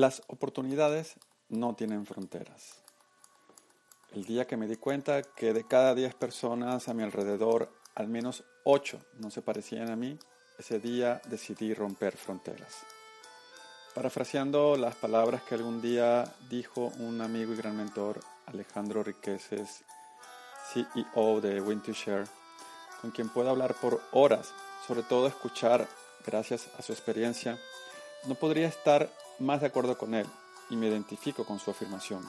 Las 0.00 0.22
oportunidades 0.28 1.16
no 1.50 1.74
tienen 1.74 2.06
fronteras. 2.06 2.76
El 4.14 4.24
día 4.24 4.46
que 4.46 4.56
me 4.56 4.66
di 4.66 4.76
cuenta 4.76 5.20
que 5.22 5.52
de 5.52 5.66
cada 5.66 5.94
10 5.94 6.14
personas 6.14 6.88
a 6.88 6.94
mi 6.94 7.02
alrededor, 7.02 7.70
al 7.94 8.08
menos 8.08 8.42
8 8.64 8.98
no 9.18 9.30
se 9.30 9.42
parecían 9.42 9.90
a 9.90 9.96
mí, 9.96 10.18
ese 10.58 10.78
día 10.78 11.20
decidí 11.26 11.74
romper 11.74 12.16
fronteras. 12.16 12.78
Parafraseando 13.94 14.78
las 14.78 14.94
palabras 14.94 15.42
que 15.42 15.56
algún 15.56 15.82
día 15.82 16.24
dijo 16.48 16.90
un 17.00 17.20
amigo 17.20 17.52
y 17.52 17.56
gran 17.56 17.76
mentor, 17.76 18.20
Alejandro 18.46 19.02
Riqueses, 19.02 19.84
CEO 20.72 21.42
de 21.42 21.62
Win2Share, 21.62 22.26
con 23.02 23.10
quien 23.10 23.28
puedo 23.28 23.50
hablar 23.50 23.74
por 23.74 24.00
horas, 24.12 24.54
sobre 24.86 25.02
todo 25.02 25.26
escuchar 25.26 25.86
gracias 26.24 26.70
a 26.78 26.80
su 26.80 26.94
experiencia, 26.94 27.58
no 28.26 28.34
podría 28.34 28.66
estar 28.66 29.10
más 29.40 29.60
de 29.60 29.66
acuerdo 29.66 29.98
con 29.98 30.14
él 30.14 30.26
y 30.68 30.76
me 30.76 30.88
identifico 30.88 31.44
con 31.44 31.58
su 31.58 31.70
afirmación. 31.70 32.22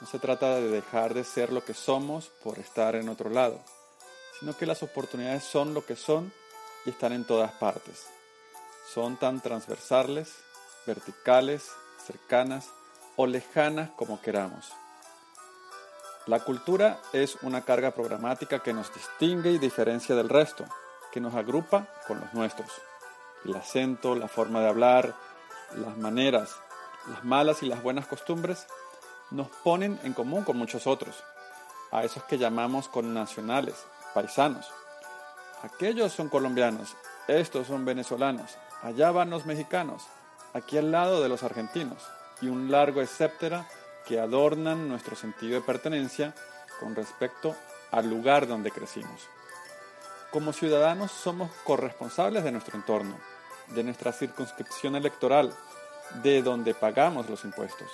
No 0.00 0.06
se 0.06 0.18
trata 0.18 0.56
de 0.56 0.68
dejar 0.68 1.14
de 1.14 1.24
ser 1.24 1.52
lo 1.52 1.64
que 1.64 1.74
somos 1.74 2.28
por 2.44 2.58
estar 2.58 2.94
en 2.94 3.08
otro 3.08 3.30
lado, 3.30 3.58
sino 4.38 4.56
que 4.56 4.66
las 4.66 4.82
oportunidades 4.82 5.44
son 5.44 5.74
lo 5.74 5.84
que 5.84 5.96
son 5.96 6.32
y 6.84 6.90
están 6.90 7.12
en 7.12 7.24
todas 7.24 7.52
partes. 7.52 8.06
Son 8.92 9.16
tan 9.16 9.40
transversales, 9.40 10.34
verticales, 10.86 11.70
cercanas 12.06 12.70
o 13.16 13.26
lejanas 13.26 13.90
como 13.90 14.20
queramos. 14.20 14.72
La 16.26 16.44
cultura 16.44 17.00
es 17.12 17.36
una 17.42 17.64
carga 17.64 17.90
programática 17.92 18.62
que 18.62 18.72
nos 18.72 18.92
distingue 18.92 19.50
y 19.50 19.58
diferencia 19.58 20.14
del 20.14 20.28
resto, 20.28 20.64
que 21.10 21.20
nos 21.20 21.34
agrupa 21.34 21.88
con 22.06 22.20
los 22.20 22.32
nuestros. 22.34 22.70
El 23.44 23.56
acento, 23.56 24.14
la 24.14 24.28
forma 24.28 24.60
de 24.60 24.68
hablar, 24.68 25.14
las 25.76 25.96
maneras, 25.96 26.56
las 27.10 27.24
malas 27.24 27.62
y 27.62 27.66
las 27.66 27.82
buenas 27.82 28.06
costumbres 28.06 28.66
nos 29.30 29.48
ponen 29.48 29.98
en 30.04 30.12
común 30.14 30.44
con 30.44 30.56
muchos 30.56 30.86
otros, 30.86 31.22
a 31.90 32.04
esos 32.04 32.22
que 32.24 32.38
llamamos 32.38 32.88
connacionales, 32.88 33.74
paisanos. 34.14 34.66
Aquellos 35.62 36.12
son 36.12 36.28
colombianos, 36.28 36.96
estos 37.26 37.66
son 37.66 37.84
venezolanos, 37.84 38.56
allá 38.82 39.10
van 39.10 39.30
los 39.30 39.46
mexicanos, 39.46 40.04
aquí 40.54 40.78
al 40.78 40.90
lado 40.90 41.22
de 41.22 41.28
los 41.28 41.42
argentinos, 41.42 42.02
y 42.40 42.48
un 42.48 42.70
largo 42.70 43.02
etcétera 43.02 43.68
que 44.06 44.20
adornan 44.20 44.88
nuestro 44.88 45.16
sentido 45.16 45.54
de 45.54 45.66
pertenencia 45.66 46.34
con 46.80 46.94
respecto 46.94 47.54
al 47.90 48.08
lugar 48.08 48.46
donde 48.46 48.70
crecimos. 48.70 49.28
Como 50.30 50.52
ciudadanos 50.52 51.10
somos 51.10 51.50
corresponsables 51.64 52.44
de 52.44 52.52
nuestro 52.52 52.76
entorno, 52.76 53.18
de 53.74 53.82
nuestra 53.82 54.12
circunscripción 54.12 54.96
electoral, 54.96 55.52
de 56.22 56.42
donde 56.42 56.74
pagamos 56.74 57.28
los 57.28 57.44
impuestos. 57.44 57.88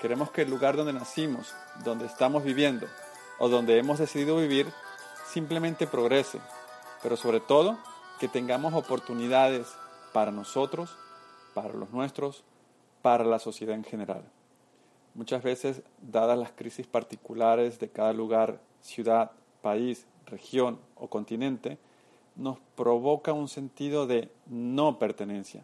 Queremos 0.00 0.30
que 0.30 0.42
el 0.42 0.50
lugar 0.50 0.76
donde 0.76 0.92
nacimos, 0.92 1.54
donde 1.84 2.06
estamos 2.06 2.44
viviendo 2.44 2.86
o 3.38 3.48
donde 3.48 3.78
hemos 3.78 3.98
decidido 3.98 4.36
vivir 4.36 4.66
simplemente 5.26 5.86
progrese, 5.86 6.40
pero 7.02 7.16
sobre 7.16 7.40
todo 7.40 7.78
que 8.18 8.28
tengamos 8.28 8.74
oportunidades 8.74 9.66
para 10.12 10.30
nosotros, 10.30 10.96
para 11.54 11.72
los 11.72 11.90
nuestros, 11.90 12.44
para 13.02 13.24
la 13.24 13.38
sociedad 13.38 13.74
en 13.74 13.84
general. 13.84 14.22
Muchas 15.14 15.42
veces, 15.42 15.82
dadas 16.00 16.38
las 16.38 16.52
crisis 16.52 16.86
particulares 16.86 17.78
de 17.78 17.88
cada 17.88 18.12
lugar, 18.12 18.60
ciudad, 18.80 19.30
país, 19.62 20.06
región 20.26 20.80
o 20.96 21.08
continente, 21.08 21.78
nos 22.36 22.58
provoca 22.74 23.32
un 23.32 23.48
sentido 23.48 24.06
de 24.06 24.30
no 24.46 24.98
pertenencia, 24.98 25.62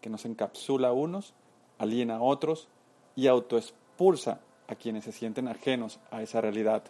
que 0.00 0.10
nos 0.10 0.24
encapsula 0.24 0.88
a 0.88 0.92
unos, 0.92 1.34
aliena 1.78 2.16
a 2.16 2.22
otros 2.22 2.68
y 3.14 3.26
autoexpulsa 3.26 4.40
a 4.68 4.74
quienes 4.74 5.04
se 5.04 5.12
sienten 5.12 5.48
ajenos 5.48 6.00
a 6.10 6.22
esa 6.22 6.40
realidad. 6.40 6.82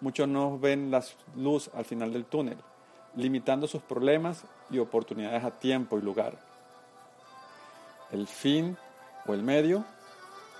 Muchos 0.00 0.28
no 0.28 0.58
ven 0.58 0.90
la 0.90 1.04
luz 1.34 1.70
al 1.74 1.84
final 1.84 2.12
del 2.12 2.24
túnel, 2.24 2.58
limitando 3.14 3.66
sus 3.66 3.82
problemas 3.82 4.44
y 4.70 4.78
oportunidades 4.78 5.44
a 5.44 5.58
tiempo 5.58 5.98
y 5.98 6.02
lugar. 6.02 6.38
El 8.12 8.26
fin 8.26 8.76
o 9.26 9.34
el 9.34 9.42
medio, 9.42 9.84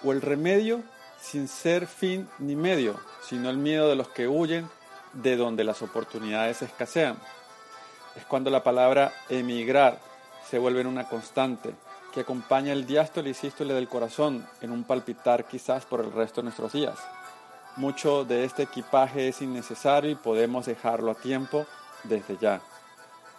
o 0.03 0.13
el 0.13 0.23
remedio 0.23 0.83
sin 1.21 1.49
ser 1.49 1.87
fin 1.87 2.29
ni 2.39 2.57
medio, 2.57 2.99
sino 3.23 3.49
el 3.51 3.57
miedo 3.57 3.89
de 3.89 3.97
los 3.97 4.09
que 4.09 4.29
huyen 4.29 4.69
de 5.13 5.37
donde 5.37 5.65
las 5.65 5.83
oportunidades 5.83 6.63
escasean 6.63 7.17
es 8.17 8.25
cuando 8.25 8.51
la 8.51 8.63
palabra 8.63 9.13
emigrar 9.29 9.99
se 10.49 10.59
vuelve 10.59 10.81
en 10.81 10.87
una 10.87 11.09
constante 11.09 11.75
que 12.13 12.21
acompaña 12.21 12.73
el 12.73 12.87
diástole 12.87 13.31
y 13.31 13.35
sístole 13.35 13.75
del 13.75 13.89
corazón 13.89 14.47
en 14.63 14.71
un 14.71 14.85
palpitar 14.85 15.45
quizás 15.45 15.85
por 15.85 16.01
el 16.01 16.13
resto 16.13 16.41
de 16.41 16.45
nuestros 16.45 16.73
días. 16.73 16.99
Mucho 17.77 18.25
de 18.25 18.45
este 18.45 18.63
equipaje 18.63 19.29
es 19.29 19.43
innecesario 19.43 20.11
y 20.11 20.15
podemos 20.15 20.65
dejarlo 20.65 21.11
a 21.11 21.15
tiempo 21.15 21.67
desde 22.05 22.39
ya. 22.39 22.63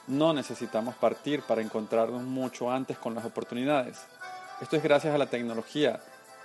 No 0.06 0.32
necesitamos 0.32 0.96
partir 0.96 1.42
para 1.42 1.62
encontrarnos 1.62 2.22
mucho 2.22 2.72
antes 2.72 2.98
con 3.00 3.16
las 3.16 3.26
oportunidades. 3.26 4.06
Esto 4.62 4.76
es 4.76 4.84
gracias 4.84 5.16
a 5.16 5.18
la 5.18 5.26
tecnología, 5.26 6.00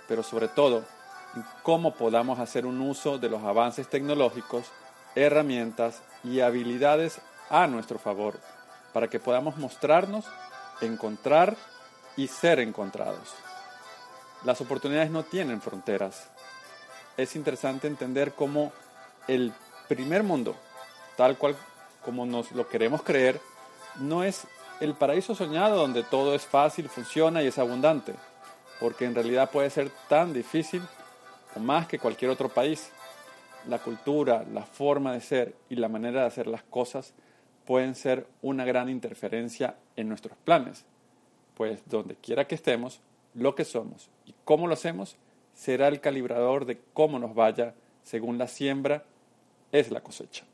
pero 0.07 0.23
sobre 0.23 0.47
todo 0.47 0.83
cómo 1.61 1.93
podamos 1.93 2.39
hacer 2.39 2.65
un 2.65 2.81
uso 2.81 3.19
de 3.19 3.29
los 3.29 3.43
avances 3.43 3.87
tecnológicos, 3.87 4.71
herramientas 5.15 6.01
y 6.23 6.39
habilidades 6.39 7.21
a 7.53 7.67
nuestro 7.67 7.99
favor, 7.99 8.39
para 8.93 9.07
que 9.07 9.19
podamos 9.19 9.57
mostrarnos, 9.57 10.25
encontrar 10.81 11.55
y 12.17 12.27
ser 12.27 12.59
encontrados. 12.59 13.31
Las 14.43 14.59
oportunidades 14.59 15.11
no 15.11 15.21
tienen 15.21 15.61
fronteras. 15.61 16.29
Es 17.15 17.35
interesante 17.35 17.85
entender 17.85 18.33
cómo 18.33 18.73
el 19.27 19.53
primer 19.87 20.23
mundo, 20.23 20.55
tal 21.15 21.37
cual 21.37 21.55
como 22.03 22.25
nos 22.25 22.51
lo 22.53 22.67
queremos 22.67 23.03
creer, 23.03 23.39
no 23.99 24.23
es 24.23 24.47
el 24.79 24.95
paraíso 24.95 25.35
soñado 25.35 25.75
donde 25.77 26.01
todo 26.01 26.33
es 26.33 26.47
fácil, 26.47 26.89
funciona 26.89 27.43
y 27.43 27.47
es 27.47 27.59
abundante, 27.59 28.15
porque 28.79 29.05
en 29.05 29.13
realidad 29.13 29.51
puede 29.51 29.69
ser 29.69 29.91
tan 30.09 30.33
difícil 30.33 30.81
o 31.55 31.59
más 31.59 31.87
que 31.87 31.99
cualquier 31.99 32.31
otro 32.31 32.49
país. 32.49 32.89
La 33.67 33.77
cultura, 33.77 34.43
la 34.51 34.63
forma 34.63 35.13
de 35.13 35.21
ser 35.21 35.55
y 35.69 35.75
la 35.75 35.87
manera 35.87 36.21
de 36.21 36.27
hacer 36.27 36.47
las 36.47 36.63
cosas 36.63 37.13
pueden 37.65 37.95
ser 37.95 38.27
una 38.41 38.65
gran 38.65 38.89
interferencia 38.89 39.75
en 39.95 40.09
nuestros 40.09 40.37
planes, 40.37 40.85
pues 41.55 41.81
donde 41.87 42.15
quiera 42.15 42.47
que 42.47 42.55
estemos, 42.55 42.99
lo 43.33 43.55
que 43.55 43.65
somos 43.65 44.09
y 44.25 44.33
cómo 44.43 44.67
lo 44.67 44.73
hacemos 44.73 45.17
será 45.53 45.87
el 45.87 45.99
calibrador 45.99 46.65
de 46.65 46.79
cómo 46.93 47.19
nos 47.19 47.35
vaya 47.35 47.73
según 48.03 48.37
la 48.37 48.47
siembra 48.47 49.03
es 49.71 49.91
la 49.91 50.01
cosecha. 50.01 50.45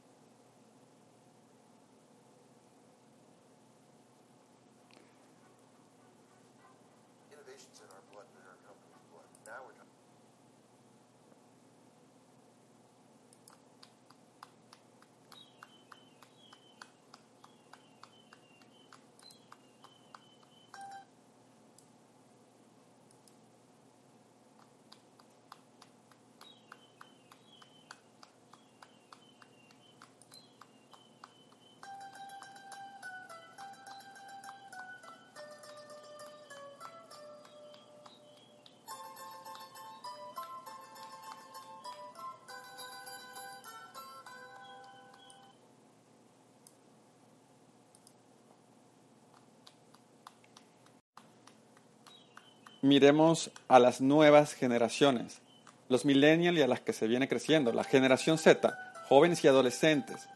Miremos 52.81 53.51
a 53.67 53.79
las 53.79 54.01
nuevas 54.01 54.53
generaciones, 54.53 55.41
los 55.89 56.05
millennials 56.05 56.57
y 56.57 56.61
a 56.61 56.67
las 56.67 56.81
que 56.81 56.93
se 56.93 57.07
viene 57.07 57.27
creciendo, 57.27 57.73
la 57.73 57.83
generación 57.83 58.37
Z, 58.37 58.77
jóvenes 59.07 59.43
y 59.43 59.47
adolescentes. 59.47 60.27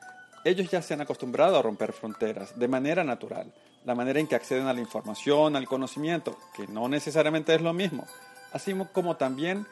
Ellos 0.43 0.69
ya 0.69 0.81
se 0.81 0.93
han 0.93 1.01
acostumbrado 1.01 1.57
a 1.57 1.61
romper 1.61 1.93
fronteras 1.93 2.57
de 2.59 2.67
manera 2.67 3.03
natural, 3.03 3.53
la 3.85 3.95
manera 3.95 4.19
en 4.19 4.27
que 4.27 4.35
acceden 4.35 4.67
a 4.67 4.73
la 4.73 4.81
información, 4.81 5.55
al 5.55 5.67
conocimiento, 5.67 6.37
que 6.55 6.67
no 6.67 6.89
necesariamente 6.89 7.55
es 7.55 7.61
lo 7.61 7.73
mismo, 7.73 8.05
así 8.51 8.73
como 8.91 9.15
también 9.15 9.65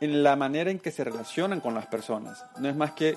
en 0.00 0.22
la 0.22 0.36
manera 0.36 0.70
en 0.70 0.78
que 0.78 0.90
se 0.90 1.04
relacionan 1.04 1.60
con 1.60 1.74
las 1.74 1.86
personas. 1.86 2.44
No 2.58 2.68
es 2.68 2.76
más 2.76 2.92
que 2.92 3.16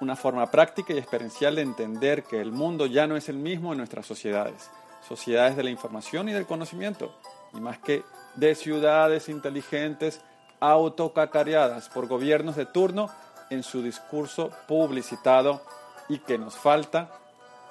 una 0.00 0.16
forma 0.16 0.50
práctica 0.50 0.92
y 0.92 0.98
experiencial 0.98 1.56
de 1.56 1.62
entender 1.62 2.24
que 2.24 2.40
el 2.40 2.52
mundo 2.52 2.86
ya 2.86 3.06
no 3.06 3.16
es 3.16 3.28
el 3.28 3.36
mismo 3.36 3.72
en 3.72 3.78
nuestras 3.78 4.06
sociedades, 4.06 4.70
sociedades 5.08 5.56
de 5.56 5.64
la 5.64 5.70
información 5.70 6.28
y 6.28 6.32
del 6.32 6.46
conocimiento, 6.46 7.14
y 7.54 7.60
más 7.60 7.78
que 7.78 8.02
de 8.38 8.54
ciudades 8.54 9.28
inteligentes 9.28 10.20
autocacareadas 10.60 11.88
por 11.88 12.06
gobiernos 12.06 12.54
de 12.56 12.66
turno 12.66 13.10
en 13.50 13.62
su 13.62 13.82
discurso 13.82 14.50
publicitado 14.68 15.60
y 16.08 16.20
que 16.20 16.38
nos 16.38 16.56
falta 16.56 17.10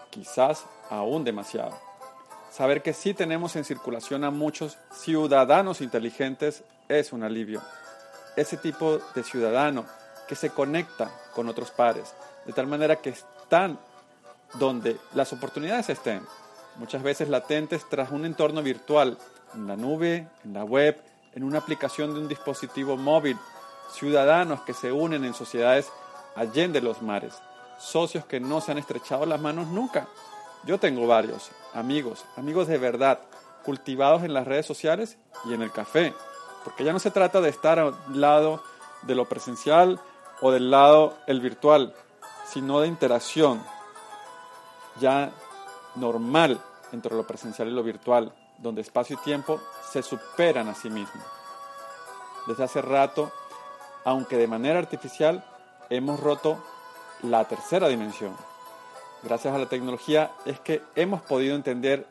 quizás 0.10 0.66
aún 0.90 1.24
demasiado. 1.24 1.78
Saber 2.52 2.82
que 2.82 2.94
sí 2.94 3.14
tenemos 3.14 3.56
en 3.56 3.64
circulación 3.64 4.24
a 4.24 4.32
muchos 4.32 4.78
ciudadanos 4.92 5.80
inteligentes 5.80 6.64
es 6.90 7.14
un 7.14 7.24
alivio. 7.24 7.62
Ese 8.36 8.58
tipo 8.58 9.00
de 9.16 9.24
ciudadano 9.24 9.86
que 10.28 10.36
se 10.36 10.50
conecta 10.50 11.12
con 11.34 11.48
otros 11.48 11.72
pares, 11.72 12.14
de 12.46 12.54
tal 12.54 12.68
manera 12.68 12.98
que 12.98 13.12
están 13.12 13.80
donde 14.56 14.98
las 15.14 15.32
oportunidades 15.32 15.90
estén, 15.90 16.22
muchas 16.76 17.04
veces 17.04 17.30
latentes 17.30 17.88
tras 17.90 18.12
un 18.12 18.26
entorno 18.26 18.62
virtual, 18.62 19.18
en 19.54 19.68
la 19.68 19.76
nube, 19.76 20.28
en 20.44 20.54
la 20.54 20.64
web, 20.64 21.02
en 21.34 21.44
una 21.44 21.60
aplicación 21.60 22.14
de 22.14 22.20
un 22.20 22.28
dispositivo 22.28 22.98
móvil, 22.98 23.38
ciudadanos 23.92 24.62
que 24.62 24.74
se 24.74 24.92
unen 24.92 25.24
en 25.26 25.34
sociedades 25.34 25.92
allende 26.36 26.82
los 26.82 27.02
mares, 27.02 27.34
socios 27.80 28.26
que 28.26 28.40
no 28.40 28.62
se 28.62 28.72
han 28.72 28.78
estrechado 28.78 29.26
las 29.26 29.42
manos 29.42 29.68
nunca. 29.68 30.08
Yo 30.64 30.80
tengo 30.80 31.08
varios 31.08 31.52
amigos, 31.74 32.26
amigos 32.36 32.68
de 32.68 32.78
verdad, 32.78 33.20
cultivados 33.64 34.24
en 34.24 34.34
las 34.34 34.48
redes 34.48 34.66
sociales 34.66 35.18
y 35.46 35.54
en 35.54 35.62
el 35.62 35.72
café, 35.72 36.14
porque 36.64 36.84
ya 36.84 36.94
no 36.94 37.00
se 37.00 37.12
trata 37.12 37.42
de 37.42 37.50
estar 37.50 37.80
al 37.80 37.96
lado 38.10 38.64
de 39.04 39.16
lo 39.16 39.26
presencial 39.26 40.00
o 40.42 40.52
del 40.52 40.72
lado 40.72 41.18
el 41.28 41.42
virtual, 41.42 41.94
sino 42.46 42.80
de 42.82 42.88
interacción 42.88 43.62
ya 45.00 45.32
normal 45.96 46.62
entre 46.92 47.16
lo 47.16 47.26
presencial 47.26 47.68
y 47.68 47.72
lo 47.72 47.84
virtual, 47.84 48.34
donde 48.58 48.82
espacio 48.82 49.18
y 49.20 49.24
tiempo 49.24 49.60
se 49.92 50.04
superan 50.04 50.68
a 50.70 50.76
sí 50.76 50.90
mismos. 50.90 51.24
Desde 52.48 52.64
hace 52.64 52.82
rato, 52.82 53.32
aunque 54.06 54.38
de 54.38 54.48
manera 54.48 54.80
artificial, 54.80 55.44
hemos 55.90 56.20
roto 56.20 56.64
la 57.24 57.46
tercera 57.46 57.88
dimensión. 57.88 58.36
Gracias 59.24 59.54
a 59.54 59.58
la 59.58 59.68
tecnología 59.68 60.32
es 60.46 60.60
que 60.60 60.82
hemos 60.96 61.22
podido 61.22 61.56
entender 61.56 62.08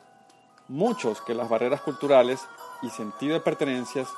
muchos 0.69 1.21
que 1.21 1.35
las 1.35 1.49
barreras 1.49 1.81
culturales 1.81 2.47
y 2.83 2.91
sentido 2.91 3.35
de 3.35 3.41
pertenencias 3.41 4.09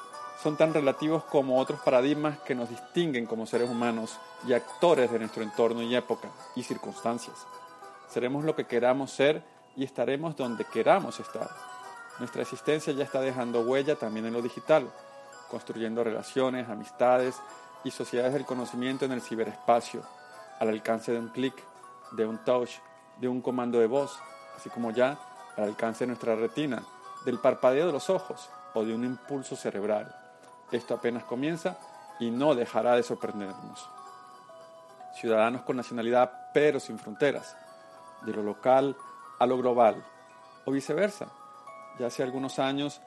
son 0.42 0.56
tan 0.56 0.72
relativos 0.72 1.24
como 1.24 1.58
otros 1.58 1.80
paradigmas 1.80 2.38
que 2.40 2.54
nos 2.54 2.70
distinguen 2.70 3.26
como 3.26 3.46
seres 3.46 3.68
humanos 3.68 4.18
y 4.46 4.52
actores 4.52 5.10
de 5.10 5.18
nuestro 5.18 5.42
entorno 5.42 5.82
y 5.82 5.94
época 5.94 6.28
y 6.54 6.62
circunstancias. 6.62 7.36
Seremos 8.08 8.44
lo 8.44 8.54
que 8.54 8.64
queramos 8.64 9.10
ser 9.10 9.42
y 9.76 9.84
estaremos 9.84 10.36
donde 10.36 10.64
queramos 10.64 11.18
estar. 11.20 11.48
Nuestra 12.18 12.42
existencia 12.42 12.92
ya 12.92 13.04
está 13.04 13.20
dejando 13.20 13.60
huella 13.60 13.94
también 13.94 14.26
en 14.26 14.32
lo 14.32 14.42
digital, 14.42 14.90
construyendo 15.48 16.02
relaciones, 16.02 16.68
amistades 16.68 17.36
y 17.84 17.92
sociedades 17.92 18.32
del 18.32 18.44
conocimiento 18.44 19.04
en 19.04 19.12
el 19.12 19.22
ciberespacio, 19.22 20.02
al 20.58 20.68
alcance 20.68 21.12
de 21.12 21.20
un 21.20 21.28
clic, 21.28 21.54
de 22.12 22.26
un 22.26 22.38
touch, 22.38 22.70
de 23.18 23.28
un 23.28 23.40
comando 23.40 23.78
de 23.78 23.86
voz, 23.86 24.18
así 24.56 24.68
como 24.68 24.90
ya 24.90 25.16
al 25.56 25.64
alcance 25.64 26.00
de 26.04 26.08
nuestra 26.08 26.34
retina, 26.34 26.82
del 27.24 27.38
parpadeo 27.38 27.86
de 27.86 27.92
los 27.92 28.10
ojos 28.10 28.50
o 28.74 28.84
de 28.84 28.94
un 28.94 29.04
impulso 29.04 29.54
cerebral. 29.54 30.12
Esto 30.72 30.94
apenas 30.94 31.22
comienza 31.22 31.78
y 32.18 32.30
no 32.30 32.56
dejará 32.56 32.96
de 32.96 33.04
sorprendernos. 33.04 33.88
Ciudadanos 35.20 35.62
con 35.62 35.76
nacionalidad 35.76 36.50
pero 36.52 36.80
sin 36.80 36.98
fronteras, 36.98 37.56
de 38.22 38.32
lo 38.32 38.42
local 38.42 38.96
a 39.38 39.46
lo 39.46 39.56
global, 39.56 40.04
o 40.64 40.72
viceversa 40.72 41.28
ya 41.98 42.06
hace 42.06 42.22
algunos 42.22 42.58
años 42.58 43.00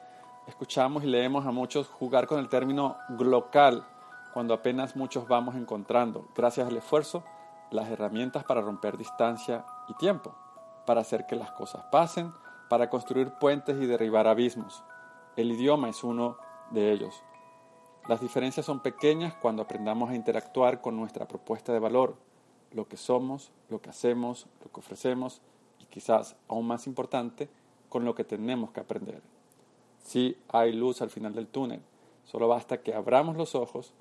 escuchamos 0.46 1.04
y 1.04 1.06
leemos 1.06 1.46
a 1.46 1.50
muchos 1.50 1.88
jugar 1.88 2.26
con 2.26 2.38
el 2.38 2.48
término 2.48 2.96
glocal 3.10 3.84
cuando 4.32 4.54
apenas 4.54 4.96
muchos 4.96 5.28
vamos 5.28 5.54
encontrando, 5.56 6.26
gracias 6.34 6.66
al 6.66 6.76
esfuerzo, 6.76 7.22
las 7.70 7.88
herramientas 7.90 8.44
para 8.44 8.60
romper 8.60 8.96
distancia 8.96 9.64
y 9.88 9.94
tiempo, 9.94 10.34
para 10.86 11.02
hacer 11.02 11.26
que 11.26 11.36
las 11.36 11.52
cosas 11.52 11.84
pasen, 11.90 12.32
para 12.68 12.88
construir 12.88 13.30
puentes 13.32 13.80
y 13.80 13.86
derribar 13.86 14.26
abismos. 14.26 14.82
El 15.36 15.52
idioma 15.52 15.88
es 15.88 16.02
uno 16.02 16.38
de 16.70 16.92
ellos. 16.92 17.22
Las 18.08 18.20
diferencias 18.20 18.66
son 18.66 18.80
pequeñas 18.80 19.34
cuando 19.34 19.62
aprendamos 19.62 20.10
a 20.10 20.14
interactuar 20.14 20.80
con 20.80 20.96
nuestra 20.96 21.28
propuesta 21.28 21.72
de 21.72 21.78
valor, 21.78 22.16
lo 22.72 22.88
que 22.88 22.96
somos, 22.96 23.52
lo 23.68 23.80
que 23.80 23.90
hacemos, 23.90 24.46
lo 24.64 24.72
que 24.72 24.80
ofrecemos 24.80 25.42
y 25.78 25.84
quizás, 25.84 26.36
aún 26.48 26.66
más 26.66 26.86
importante, 26.86 27.50
con 27.92 28.06
lo 28.06 28.14
que 28.14 28.24
tenemos 28.24 28.70
que 28.70 28.80
aprender. 28.80 29.20
Sí 30.02 30.34
hay 30.48 30.72
luz 30.72 31.02
al 31.02 31.10
final 31.10 31.34
del 31.34 31.46
túnel, 31.46 31.82
solo 32.24 32.48
basta 32.48 32.80
que 32.80 32.94
abramos 32.94 33.36
los 33.36 33.54
ojos 33.54 33.92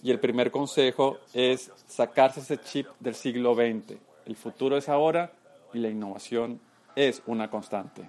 y 0.00 0.12
el 0.12 0.20
primer 0.20 0.52
consejo 0.52 1.18
es 1.34 1.72
sacarse 1.88 2.38
ese 2.38 2.58
chip 2.58 2.86
del 3.00 3.16
siglo 3.16 3.56
XX. 3.56 3.98
El 4.26 4.36
futuro 4.36 4.76
es 4.76 4.88
ahora 4.88 5.32
y 5.74 5.80
la 5.80 5.88
innovación 5.88 6.60
es 6.94 7.20
una 7.26 7.50
constante. 7.50 8.08